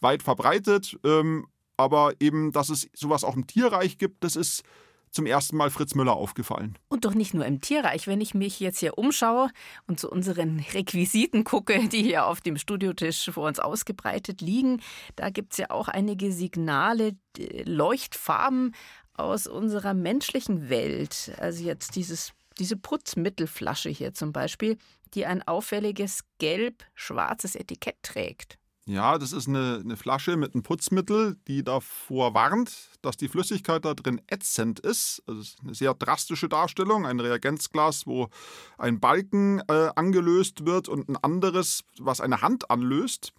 [0.00, 1.46] weit verbreitet, ähm,
[1.76, 4.62] aber eben, dass es sowas auch im Tierreich gibt, das ist
[5.10, 6.78] zum ersten Mal Fritz Müller aufgefallen.
[6.88, 8.06] Und doch nicht nur im Tierreich.
[8.06, 9.50] Wenn ich mich jetzt hier umschaue
[9.86, 14.80] und zu unseren Requisiten gucke, die hier auf dem Studiotisch vor uns ausgebreitet liegen,
[15.16, 17.16] da gibt es ja auch einige Signale,
[17.64, 18.74] Leuchtfarben
[19.14, 21.32] aus unserer menschlichen Welt.
[21.38, 24.78] Also jetzt dieses diese Putzmittelflasche hier zum Beispiel,
[25.14, 28.58] die ein auffälliges gelb-schwarzes Etikett trägt.
[28.88, 32.72] Ja, das ist eine, eine, Flasche mit einem Putzmittel, die davor warnt,
[33.02, 35.22] dass die Flüssigkeit da drin ätzend ist.
[35.26, 37.04] Das ist eine sehr drastische Darstellung.
[37.04, 38.30] Ein Reagenzglas, wo
[38.78, 43.34] ein Balken äh, angelöst wird und ein anderes, was eine Hand anlöst.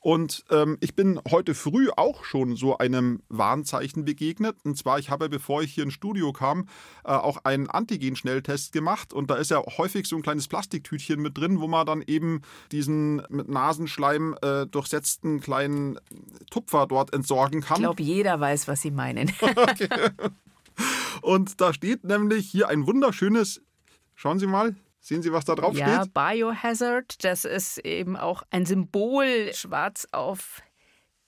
[0.00, 4.56] Und ähm, ich bin heute früh auch schon so einem Warnzeichen begegnet.
[4.64, 6.68] Und zwar, ich habe, bevor ich hier ins Studio kam,
[7.04, 9.12] äh, auch einen Antigen-Schnelltest gemacht.
[9.12, 12.40] Und da ist ja häufig so ein kleines Plastiktütchen mit drin, wo man dann eben
[12.72, 15.98] diesen mit Nasenschleim äh, durchsetzten kleinen
[16.50, 17.76] Tupfer dort entsorgen kann.
[17.76, 19.30] Ich glaube, jeder weiß, was Sie meinen.
[19.56, 19.88] okay.
[21.20, 23.60] Und da steht nämlich hier ein wunderschönes,
[24.14, 26.14] schauen Sie mal, Sehen Sie, was da drauf ja, steht?
[26.14, 30.62] Biohazard, das ist eben auch ein Symbol schwarz auf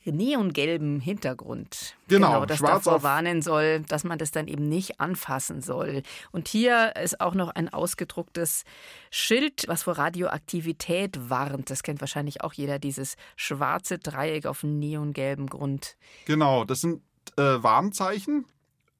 [0.04, 1.94] neongelben Hintergrund.
[2.08, 6.02] Genau, genau das davor warnen soll, dass man das dann eben nicht anfassen soll.
[6.32, 8.64] Und hier ist auch noch ein ausgedrucktes
[9.11, 11.70] Schild, was vor Radioaktivität warnt.
[11.70, 15.96] Das kennt wahrscheinlich auch jeder, dieses schwarze Dreieck auf neongelbem Grund.
[16.24, 17.02] Genau, das sind
[17.37, 18.44] äh, Warnzeichen.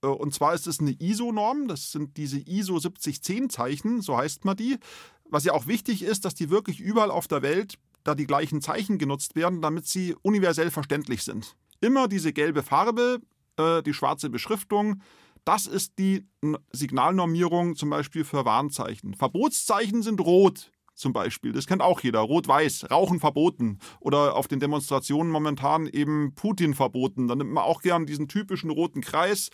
[0.03, 4.57] Äh, und zwar ist es eine ISO-Norm, das sind diese ISO 7010-Zeichen, so heißt man
[4.57, 4.79] die.
[5.25, 8.61] Was ja auch wichtig ist, dass die wirklich überall auf der Welt da die gleichen
[8.61, 11.57] Zeichen genutzt werden, damit sie universell verständlich sind.
[11.81, 13.21] Immer diese gelbe Farbe,
[13.57, 15.01] äh, die schwarze Beschriftung,
[15.45, 16.25] das ist die
[16.73, 19.15] Signalnormierung zum Beispiel für Warnzeichen.
[19.15, 21.53] Verbotszeichen sind rot zum Beispiel.
[21.53, 22.21] Das kennt auch jeder.
[22.21, 23.79] Rot-Weiß, Rauchen verboten.
[23.99, 27.27] Oder auf den Demonstrationen momentan eben Putin verboten.
[27.27, 29.51] Dann nimmt man auch gern diesen typischen roten Kreis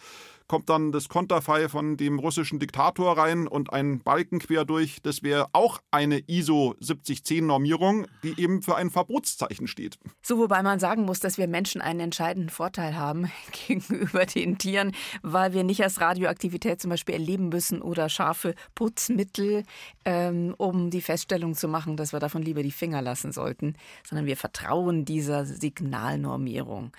[0.49, 5.01] kommt dann das Konterfei von dem russischen Diktator rein und ein Balken quer durch.
[5.03, 9.99] Das wäre auch eine ISO 7010-Normierung, die eben für ein Verbotszeichen steht.
[10.23, 13.31] So, wobei man sagen muss, dass wir Menschen einen entscheidenden Vorteil haben
[13.67, 19.65] gegenüber den Tieren, weil wir nicht erst Radioaktivität zum Beispiel erleben müssen oder scharfe Putzmittel,
[20.05, 23.75] ähm, um die Feststellung zu machen, dass wir davon lieber die Finger lassen sollten,
[24.09, 26.93] sondern wir vertrauen dieser Signalnormierung.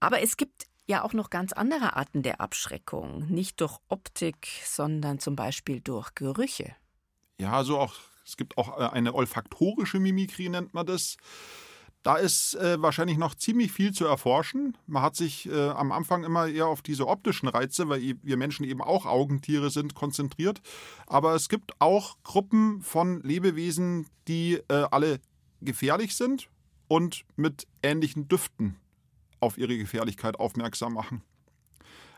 [0.00, 5.18] Aber es gibt ja auch noch ganz andere Arten der Abschreckung, nicht durch Optik, sondern
[5.18, 6.74] zum Beispiel durch Gerüche.
[7.40, 11.16] Ja, also auch es gibt auch äh, eine olfaktorische Mimikrie nennt man das.
[12.02, 14.76] Da ist äh, wahrscheinlich noch ziemlich viel zu erforschen.
[14.86, 18.64] Man hat sich äh, am Anfang immer eher auf diese optischen Reize, weil wir Menschen
[18.64, 20.60] eben auch Augentiere sind, konzentriert.
[21.06, 25.20] Aber es gibt auch Gruppen von Lebewesen, die äh, alle
[25.60, 26.48] gefährlich sind
[26.88, 28.81] und mit ähnlichen Düften
[29.42, 31.22] auf ihre Gefährlichkeit aufmerksam machen.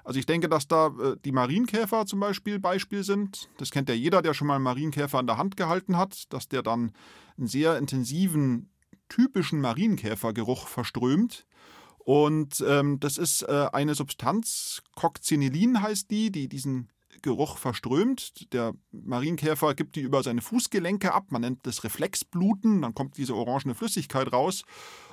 [0.04, 3.48] Also ich denke, dass da äh, die Marienkäfer zum Beispiel Beispiel sind.
[3.56, 6.48] Das kennt ja jeder, der schon mal einen Marienkäfer in der Hand gehalten hat, dass
[6.48, 6.92] der dann
[7.38, 8.70] einen sehr intensiven,
[9.08, 11.46] typischen Marienkäfergeruch verströmt.
[11.98, 16.90] Und ähm, das ist äh, eine Substanz, Coccinellin heißt die, die diesen
[17.24, 18.52] Geruch verströmt.
[18.52, 21.32] Der Marienkäfer gibt die über seine Fußgelenke ab.
[21.32, 22.82] Man nennt das Reflexbluten.
[22.82, 24.62] Dann kommt diese orangene Flüssigkeit raus.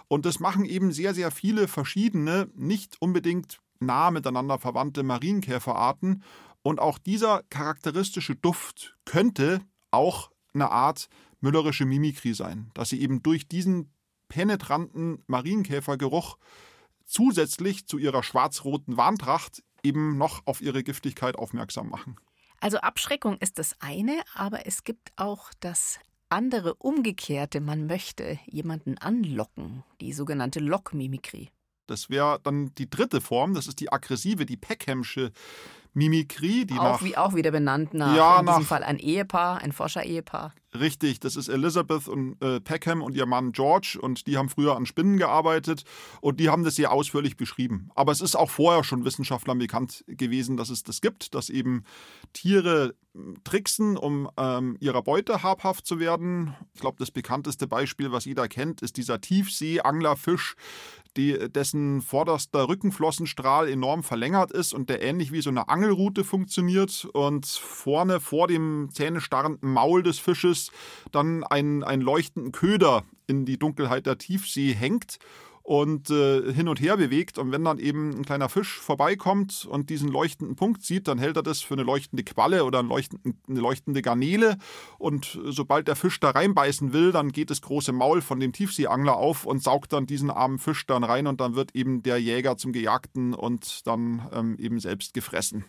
[0.08, 6.24] Und das machen eben sehr, sehr viele verschiedene, nicht unbedingt nah miteinander verwandte Marienkäferarten.
[6.62, 11.08] Und auch dieser charakteristische Duft könnte auch eine Art
[11.40, 13.90] müllerische Mimikrie sein, dass sie eben durch diesen
[14.28, 16.38] penetranten Marienkäfergeruch
[17.06, 22.18] zusätzlich zu ihrer schwarz-roten Warntracht eben noch auf ihre Giftigkeit aufmerksam machen.
[22.60, 28.98] Also Abschreckung ist das eine, aber es gibt auch das andere umgekehrte, man möchte jemanden
[28.98, 31.50] anlocken, die sogenannte Lockmimikrie.
[31.88, 35.32] Das wäre dann die dritte Form, das ist die aggressive, die Peckhamsche
[35.94, 36.66] Mimikrie.
[36.66, 39.72] Die auch, nach, wie, auch wieder benannt nach, ja, in diesem Fall ein Ehepaar, ein
[39.72, 40.54] Forscher-Ehepaar.
[40.74, 44.78] Richtig, das ist Elizabeth und äh, Peckham und ihr Mann George und die haben früher
[44.78, 45.84] an Spinnen gearbeitet
[46.22, 47.90] und die haben das sehr ausführlich beschrieben.
[47.94, 51.84] Aber es ist auch vorher schon Wissenschaftlern bekannt gewesen, dass es das gibt, dass eben
[52.32, 56.56] Tiere hm, tricksen, um ähm, ihrer Beute habhaft zu werden.
[56.74, 60.56] Ich glaube, das bekannteste Beispiel, was jeder kennt, ist dieser Tiefsee-Anglerfisch,
[61.18, 67.06] die, dessen vorderster Rückenflossenstrahl enorm verlängert ist und der ähnlich wie so eine Angelrute funktioniert
[67.06, 70.70] und vorne vor dem zähnestarrenden Maul des Fisches
[71.12, 75.18] dann einen, einen leuchtenden Köder in die Dunkelheit der Tiefsee hängt
[75.64, 77.38] und äh, hin und her bewegt.
[77.38, 81.38] Und wenn dann eben ein kleiner Fisch vorbeikommt und diesen leuchtenden Punkt sieht, dann hält
[81.38, 82.90] er das für eine leuchtende Qualle oder eine
[83.48, 84.58] leuchtende Garnele.
[84.98, 89.16] Und sobald der Fisch da reinbeißen will, dann geht das große Maul von dem Tiefseeangler
[89.16, 92.58] auf und saugt dann diesen armen Fisch dann rein und dann wird eben der Jäger
[92.58, 95.66] zum Gejagten und dann ähm, eben selbst gefressen.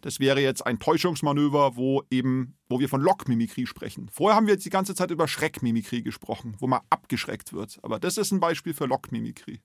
[0.00, 4.08] Das wäre jetzt ein Täuschungsmanöver, wo eben, wo wir von Lockmimikrie sprechen.
[4.10, 7.78] Vorher haben wir jetzt die ganze Zeit über Schreckmimikrie gesprochen, wo man abgeschreckt wird.
[7.82, 9.60] Aber das ist ein Beispiel für Lockmimikrie.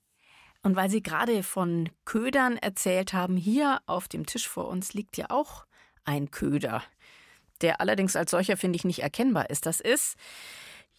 [0.64, 5.18] Und weil Sie gerade von Ködern erzählt haben, hier auf dem Tisch vor uns liegt
[5.18, 5.66] ja auch
[6.06, 6.84] ein Köder,
[7.62, 9.66] der allerdings als solcher, finde ich, nicht erkennbar ist.
[9.66, 10.16] Das ist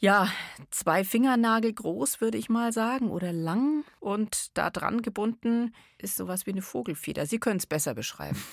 [0.04, 0.28] ja,
[0.70, 3.84] zwei Fingernagel groß, würde ich mal sagen, oder lang.
[4.00, 7.24] Und da dran gebunden ist sowas wie eine Vogelfeder.
[7.24, 8.38] Sie können es besser beschreiben.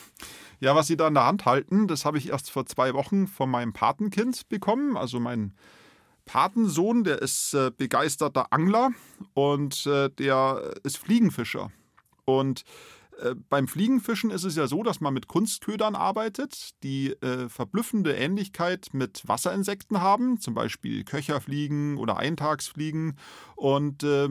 [0.63, 3.25] Ja, was Sie da in der Hand halten, das habe ich erst vor zwei Wochen
[3.25, 4.95] von meinem Patenkind bekommen.
[4.95, 5.55] Also mein
[6.25, 8.91] Patensohn, der ist äh, begeisterter Angler
[9.33, 11.71] und äh, der ist Fliegenfischer.
[12.25, 12.63] Und
[13.21, 18.13] äh, beim Fliegenfischen ist es ja so, dass man mit Kunstködern arbeitet, die äh, verblüffende
[18.13, 23.17] Ähnlichkeit mit Wasserinsekten haben, zum Beispiel Köcherfliegen oder Eintagsfliegen.
[23.55, 24.27] Und äh,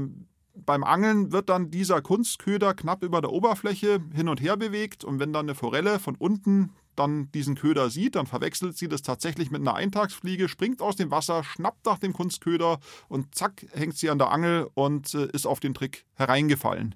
[0.54, 5.18] beim Angeln wird dann dieser Kunstköder knapp über der Oberfläche hin und her bewegt und
[5.20, 9.50] wenn dann eine Forelle von unten dann diesen Köder sieht, dann verwechselt sie das tatsächlich
[9.50, 14.10] mit einer Eintagsfliege, springt aus dem Wasser, schnappt nach dem Kunstköder und zack, hängt sie
[14.10, 16.94] an der Angel und äh, ist auf den Trick hereingefallen.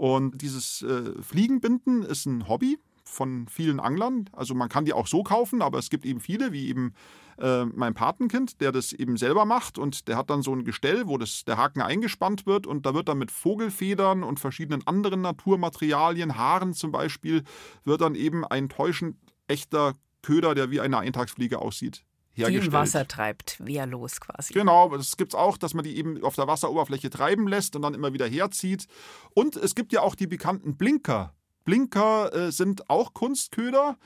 [0.00, 4.30] Und dieses äh, Fliegenbinden ist ein Hobby von vielen Anglern.
[4.32, 6.94] Also man kann die auch so kaufen, aber es gibt eben viele, wie eben
[7.36, 11.06] äh, mein Patenkind, der das eben selber macht und der hat dann so ein Gestell,
[11.06, 15.20] wo das, der Haken eingespannt wird und da wird dann mit Vogelfedern und verschiedenen anderen
[15.20, 17.44] Naturmaterialien, Haaren zum Beispiel,
[17.84, 22.06] wird dann eben ein täuschend echter Köder, der wie eine Eintagsfliege aussieht,
[22.46, 22.62] hergestellt.
[22.64, 24.52] Die im Wasser treibt, wehrlos quasi.
[24.52, 27.94] Genau, es gibt auch, dass man die eben auf der Wasseroberfläche treiben lässt und dann
[27.94, 28.86] immer wieder herzieht.
[29.34, 31.34] Und es gibt ja auch die bekannten Blinker.
[31.64, 33.96] Blinker äh, sind auch Kunstköder,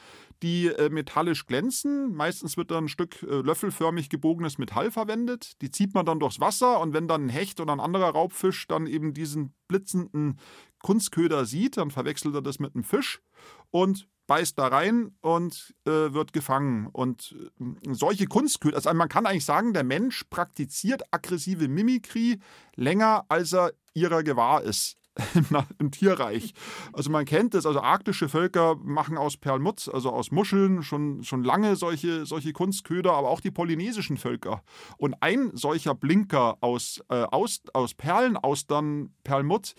[0.42, 2.14] die äh, metallisch glänzen.
[2.14, 5.60] Meistens wird dann ein Stück äh, löffelförmig gebogenes Metall verwendet.
[5.62, 8.66] Die zieht man dann durchs Wasser und wenn dann ein Hecht oder ein anderer Raubfisch
[8.66, 10.38] dann eben diesen blitzenden
[10.80, 13.22] Kunstköder sieht, dann verwechselt er das mit einem Fisch
[13.70, 16.88] und beißt da rein und äh, wird gefangen.
[16.92, 22.40] Und äh, solche Kunstköder, also man kann eigentlich sagen, der Mensch praktiziert aggressive Mimikrie
[22.76, 24.96] länger, als er ihrer gewahr ist.
[25.78, 26.54] im, Tierreich.
[26.92, 31.44] Also man kennt es, also arktische Völker machen aus Perlmutz, also aus Muscheln, schon, schon
[31.44, 34.62] lange solche, solche Kunstköder, aber auch die polynesischen Völker.
[34.96, 39.74] Und ein solcher Blinker aus, äh, aus, aus Perlenaustern, Perlmutt,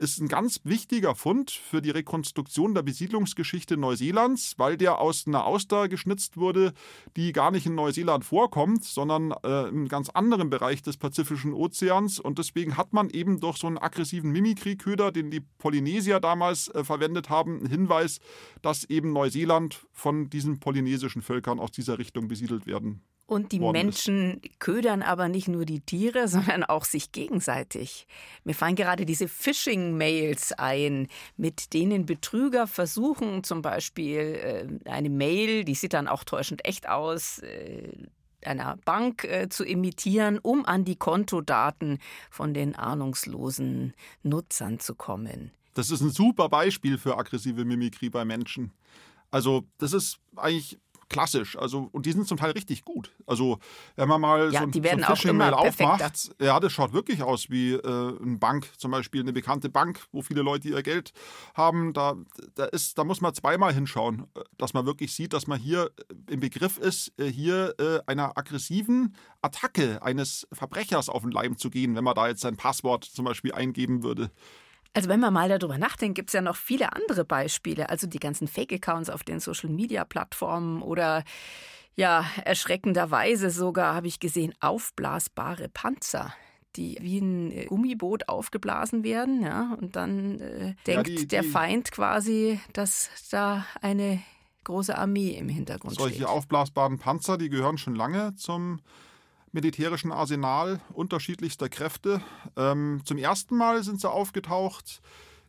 [0.00, 5.44] ist ein ganz wichtiger Fund für die Rekonstruktion der Besiedlungsgeschichte Neuseelands, weil der aus einer
[5.44, 6.72] Auster geschnitzt wurde,
[7.16, 12.18] die gar nicht in Neuseeland vorkommt, sondern äh, im ganz anderen Bereich des Pazifischen Ozeans.
[12.18, 16.82] Und deswegen hat man eben durch so einen aggressiven Mimikry-Köder, den die Polynesier damals äh,
[16.82, 18.20] verwendet haben, einen Hinweis,
[18.62, 24.40] dass eben Neuseeland von diesen polynesischen Völkern aus dieser Richtung besiedelt werden und die Menschen
[24.40, 24.58] ist.
[24.58, 28.06] ködern aber nicht nur die Tiere, sondern auch sich gegenseitig.
[28.44, 35.64] Mir fallen gerade diese Phishing-Mails ein, mit denen Betrüger versuchen, zum Beispiel äh, eine Mail,
[35.64, 37.88] die sieht dann auch täuschend echt aus, äh,
[38.44, 41.98] einer Bank äh, zu imitieren, um an die Kontodaten
[42.30, 45.52] von den ahnungslosen Nutzern zu kommen.
[45.74, 48.72] Das ist ein super Beispiel für aggressive Mimikrie bei Menschen.
[49.30, 50.78] Also, das ist eigentlich
[51.10, 51.58] klassisch.
[51.58, 53.10] Also, und die sind zum Teil richtig gut.
[53.26, 53.58] Also,
[53.96, 57.50] wenn man mal ja, so, ein, so ein Phishing-Mail aufmacht, ja, das schaut wirklich aus
[57.50, 61.12] wie äh, eine Bank, zum Beispiel eine bekannte Bank, wo viele Leute ihr Geld
[61.54, 61.92] haben.
[61.92, 62.14] Da,
[62.54, 65.90] da, ist, da muss man zweimal hinschauen, dass man wirklich sieht, dass man hier
[66.28, 71.68] im Begriff ist, äh, hier äh, einer aggressiven Attacke eines Verbrechers auf den Leim zu
[71.68, 74.30] gehen, wenn man da jetzt sein Passwort zum Beispiel eingeben würde.
[74.92, 77.88] Also wenn man mal darüber nachdenkt, gibt es ja noch viele andere Beispiele.
[77.90, 81.24] Also die ganzen Fake-Accounts auf den Social-Media-Plattformen oder
[81.94, 86.32] ja, erschreckenderweise sogar habe ich gesehen, aufblasbare Panzer
[86.76, 91.28] die wie ein äh, Gummiboot aufgeblasen werden, ja, und dann äh, denkt ja, die, die,
[91.28, 94.22] der Feind quasi, dass da eine
[94.64, 96.26] große Armee im Hintergrund solche steht.
[96.26, 98.80] Solche aufblasbaren Panzer, die gehören schon lange zum
[99.52, 102.22] militärischen Arsenal unterschiedlichster Kräfte.
[102.56, 105.00] Ähm, zum ersten Mal sind sie aufgetaucht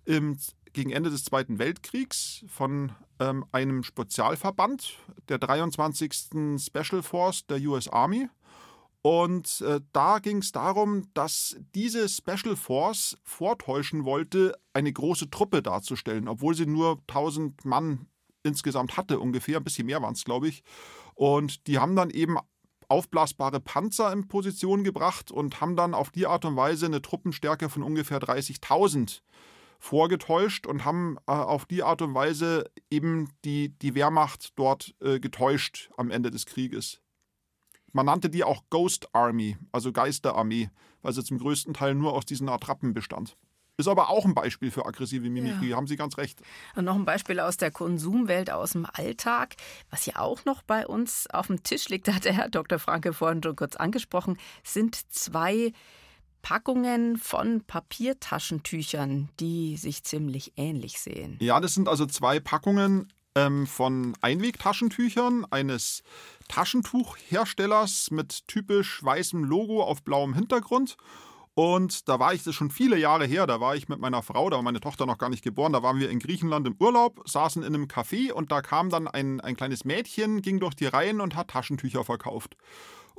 [0.06, 0.38] im,
[0.74, 4.98] gegen Ende des Zweiten Weltkriegs von ähm, einem Spezialverband
[5.30, 6.14] der 23.
[6.58, 8.28] Special Force der US Army.
[9.04, 15.64] Und äh, da ging es darum, dass diese Special Force vortäuschen wollte, eine große Truppe
[15.64, 18.08] darzustellen, obwohl sie nur 1000 Mann
[18.44, 20.64] insgesamt hatte, ungefähr, ein bisschen mehr waren es, glaube ich.
[21.16, 22.38] Und die haben dann eben
[22.92, 27.70] aufblasbare Panzer in Position gebracht und haben dann auf die Art und Weise eine Truppenstärke
[27.70, 29.22] von ungefähr 30.000
[29.80, 35.20] vorgetäuscht und haben äh, auf die Art und Weise eben die, die Wehrmacht dort äh,
[35.20, 37.02] getäuscht am Ende des Krieges.
[37.94, 40.70] Man nannte die auch Ghost Army, also Geisterarmee,
[41.02, 43.38] weil sie zum größten Teil nur aus diesen Attrappen bestand.
[43.78, 45.78] Ist aber auch ein Beispiel für aggressive Mimikrie, ja.
[45.78, 46.42] haben Sie ganz recht.
[46.76, 49.56] Und noch ein Beispiel aus der Konsumwelt, aus dem Alltag,
[49.90, 52.80] was ja auch noch bei uns auf dem Tisch liegt, da hat der Herr Dr.
[52.80, 55.72] Franke vorhin schon kurz angesprochen, sind zwei
[56.42, 61.38] Packungen von Papiertaschentüchern, die sich ziemlich ähnlich sehen.
[61.40, 66.04] Ja, das sind also zwei Packungen ähm, von Einwegtaschentüchern eines
[66.48, 70.98] Taschentuchherstellers mit typisch weißem Logo auf blauem Hintergrund
[71.54, 74.50] und da war ich, das schon viele Jahre her, da war ich mit meiner Frau,
[74.50, 77.22] da war meine Tochter noch gar nicht geboren, da waren wir in Griechenland im Urlaub,
[77.26, 80.86] saßen in einem Café und da kam dann ein, ein kleines Mädchen, ging durch die
[80.86, 82.56] Reihen und hat Taschentücher verkauft.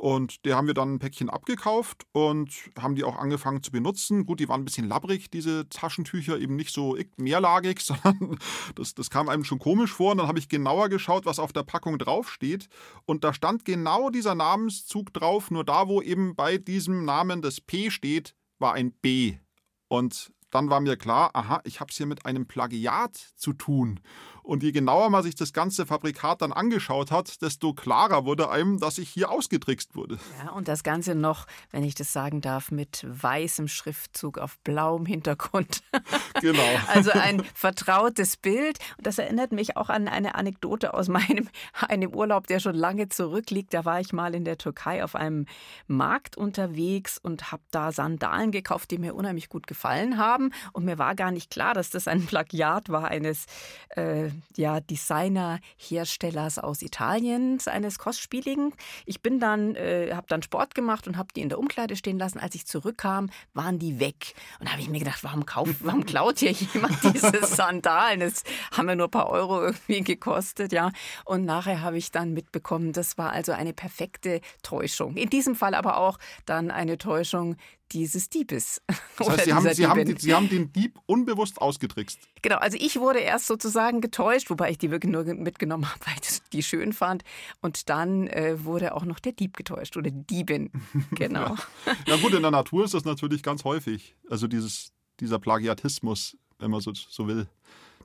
[0.02, 4.26] Und die haben wir dann ein Päckchen abgekauft und haben die auch angefangen zu benutzen.
[4.26, 8.36] Gut, die waren ein bisschen labbrig, diese Taschentücher, eben nicht so mehrlagig, sondern
[8.74, 10.10] das, das kam einem schon komisch vor.
[10.10, 12.68] Und dann habe ich genauer geschaut, was auf der Packung draufsteht.
[13.04, 17.60] Und da stand genau dieser Namenszug drauf, nur da, wo eben bei diesem Namen das
[17.60, 19.36] P steht, war ein B.
[19.86, 24.00] Und dann war mir klar, aha, ich habe es hier mit einem Plagiat zu tun.
[24.42, 28.78] Und je genauer man sich das ganze Fabrikat dann angeschaut hat, desto klarer wurde einem,
[28.80, 30.18] dass ich hier ausgetrickst wurde.
[30.44, 35.06] Ja, und das Ganze noch, wenn ich das sagen darf, mit weißem Schriftzug auf blauem
[35.06, 35.82] Hintergrund.
[36.40, 36.62] Genau.
[36.92, 38.78] also ein vertrautes Bild.
[38.96, 41.48] Und das erinnert mich auch an eine Anekdote aus meinem
[41.88, 43.72] einem Urlaub, der schon lange zurückliegt.
[43.74, 45.46] Da war ich mal in der Türkei auf einem
[45.86, 50.52] Markt unterwegs und habe da Sandalen gekauft, die mir unheimlich gut gefallen haben.
[50.72, 53.46] Und mir war gar nicht klar, dass das ein Plagiat war eines
[53.90, 58.72] äh, ja, Designer-Herstellers aus Italien, eines kostspieligen.
[59.06, 62.18] Ich bin dann, äh, habe dann Sport gemacht und habe die in der Umkleide stehen
[62.18, 62.38] lassen.
[62.38, 64.34] Als ich zurückkam, waren die weg.
[64.58, 68.20] Und da habe ich mir gedacht, warum, kauft, warum klaut hier jemand diese Sandalen?
[68.20, 70.92] Das haben ja nur ein paar Euro irgendwie gekostet, ja.
[71.24, 75.16] Und nachher habe ich dann mitbekommen, das war also eine perfekte Täuschung.
[75.16, 77.56] In diesem Fall aber auch dann eine Täuschung
[77.92, 78.82] dieses Diebes.
[79.18, 82.18] Das heißt, Sie haben, Sie, haben, Sie haben, den Dieb unbewusst ausgetrickst.
[82.40, 86.14] Genau, also ich wurde erst sozusagen getäuscht, wobei ich die wirklich nur mitgenommen habe, weil
[86.22, 87.24] ich die schön fand.
[87.60, 90.70] Und dann äh, wurde auch noch der Dieb getäuscht oder die Diebin.
[91.12, 91.56] Genau.
[91.86, 91.96] ja.
[92.06, 92.16] ja.
[92.16, 94.16] gut, in der Natur ist das natürlich ganz häufig.
[94.30, 97.46] Also dieses, dieser Plagiatismus, wenn man so, so will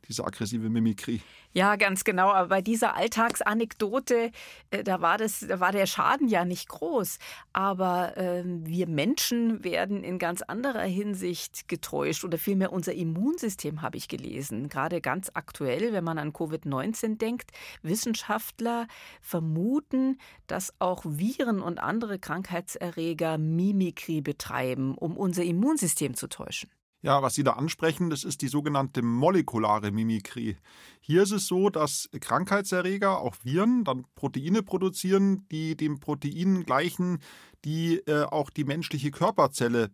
[0.02, 1.22] diese aggressive Mimikrie.
[1.54, 2.30] Ja, ganz genau.
[2.30, 4.32] Aber bei dieser Alltagsanekdote,
[4.70, 7.18] äh, da war das, da war der Schaden ja nicht groß.
[7.52, 13.98] Aber äh, wir Menschen werden in ganz anderer Hinsicht getäuscht oder vielmehr unser Immunsystem habe
[13.98, 14.70] ich gelesen.
[14.70, 18.88] Gerade ganz aktuell, wenn man an Covid-19 denkt, Wissenschaftler
[19.22, 26.70] vermuten, dass auch Viren und andere Krankheitserreger Mimikrie betreiben, um unser Immunsystem zu täuschen.
[27.02, 30.58] Ja, was Sie da ansprechen, das ist die sogenannte molekulare Mimikrie.
[31.00, 37.20] Hier ist es so, dass Krankheitserreger, auch Viren, dann Proteine produzieren, die dem Protein gleichen,
[37.66, 39.92] die äh, auch die menschliche Körperzelle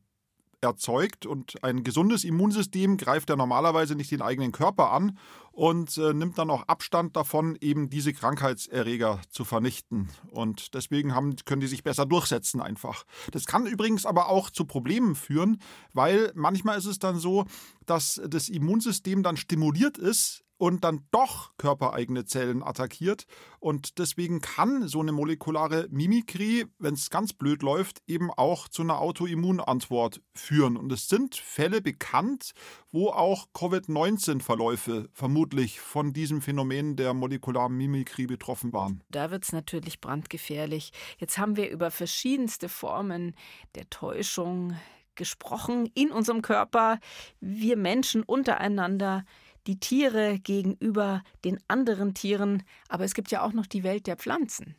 [0.63, 5.17] erzeugt und ein gesundes Immunsystem greift ja normalerweise nicht den eigenen Körper an
[5.51, 10.09] und äh, nimmt dann auch Abstand davon, eben diese Krankheitserreger zu vernichten.
[10.31, 13.03] Und deswegen haben, können die sich besser durchsetzen einfach.
[13.31, 15.59] Das kann übrigens aber auch zu Problemen führen,
[15.93, 17.45] weil manchmal ist es dann so,
[17.85, 23.25] dass das Immunsystem dann stimuliert ist, und dann doch körpereigene Zellen attackiert.
[23.59, 28.81] Und deswegen kann so eine molekulare Mimikrie, wenn es ganz blöd läuft, eben auch zu
[28.81, 30.77] einer Autoimmunantwort führen.
[30.77, 32.53] Und es sind Fälle bekannt,
[32.91, 39.03] wo auch Covid-19-Verläufe vermutlich von diesem Phänomen der molekularen Mimikrie betroffen waren.
[39.11, 40.93] Da wird es natürlich brandgefährlich.
[41.17, 43.35] Jetzt haben wir über verschiedenste Formen
[43.75, 44.77] der Täuschung
[45.15, 46.99] gesprochen in unserem Körper,
[47.41, 49.25] wir Menschen untereinander
[49.67, 54.17] die Tiere gegenüber den anderen Tieren, aber es gibt ja auch noch die Welt der
[54.17, 54.75] Pflanzen.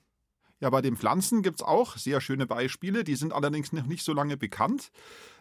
[0.60, 4.04] Ja, bei den Pflanzen gibt es auch sehr schöne Beispiele, die sind allerdings noch nicht
[4.04, 4.90] so lange bekannt.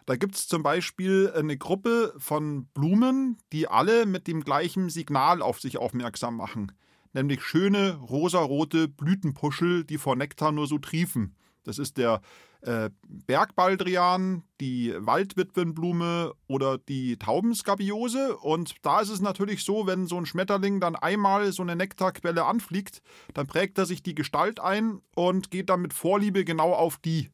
[0.06, 5.40] Da gibt es zum Beispiel eine Gruppe von Blumen, die alle mit dem gleichen Signal
[5.40, 6.72] auf sich aufmerksam machen,
[7.14, 11.34] nämlich schöne rosarote Blütenpuschel, die vor Nektar nur so triefen.
[11.64, 12.20] Das ist der
[12.60, 12.90] äh,
[13.26, 18.36] Bergbaldrian, die Waldwitwenblume oder die Taubenskabiose.
[18.36, 22.44] Und da ist es natürlich so, wenn so ein Schmetterling dann einmal so eine Nektarquelle
[22.44, 23.02] anfliegt,
[23.34, 27.30] dann prägt er sich die Gestalt ein und geht dann mit Vorliebe genau auf die.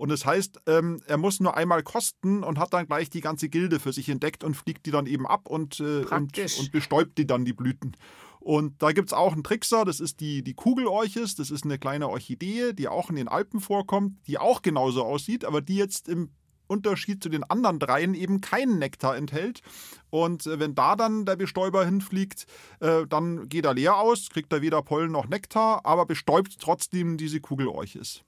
[0.00, 3.50] Und das heißt, ähm, er muss nur einmal kosten und hat dann gleich die ganze
[3.50, 7.18] Gilde für sich entdeckt und fliegt die dann eben ab und, äh, und, und bestäubt
[7.18, 7.94] die dann die Blüten.
[8.40, 11.78] Und da gibt es auch einen Trickser, das ist die, die Kugelorchis, das ist eine
[11.78, 16.08] kleine Orchidee, die auch in den Alpen vorkommt, die auch genauso aussieht, aber die jetzt
[16.08, 16.30] im
[16.66, 19.60] Unterschied zu den anderen dreien eben keinen Nektar enthält.
[20.08, 22.46] Und äh, wenn da dann der Bestäuber hinfliegt,
[22.78, 27.18] äh, dann geht er leer aus, kriegt er weder Pollen noch Nektar, aber bestäubt trotzdem
[27.18, 28.22] diese Kugelorchis.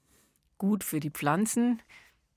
[0.58, 1.80] Gut für die Pflanzen,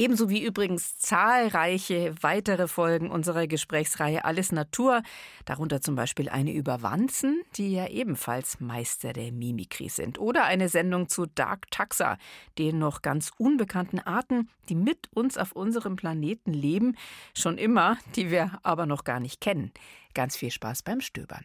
[0.00, 5.02] Ebenso wie übrigens zahlreiche weitere Folgen unserer Gesprächsreihe Alles Natur,
[5.44, 10.70] darunter zum Beispiel eine über Wanzen, die ja ebenfalls Meister der Mimikrie sind, oder eine
[10.70, 12.16] Sendung zu Dark Taxa,
[12.56, 16.96] den noch ganz unbekannten Arten, die mit uns auf unserem Planeten leben,
[17.36, 19.70] schon immer, die wir aber noch gar nicht kennen.
[20.14, 21.44] Ganz viel Spaß beim Stöbern.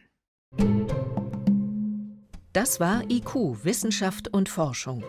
[2.54, 5.04] Das war IQ, Wissenschaft und Forschung.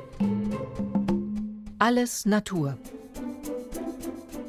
[1.79, 2.77] Alles Natur.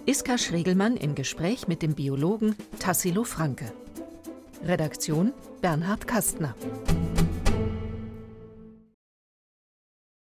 [0.09, 3.71] Iska Schregelmann im Gespräch mit dem Biologen Tassilo Franke.
[4.65, 6.55] Redaktion Bernhard Kastner.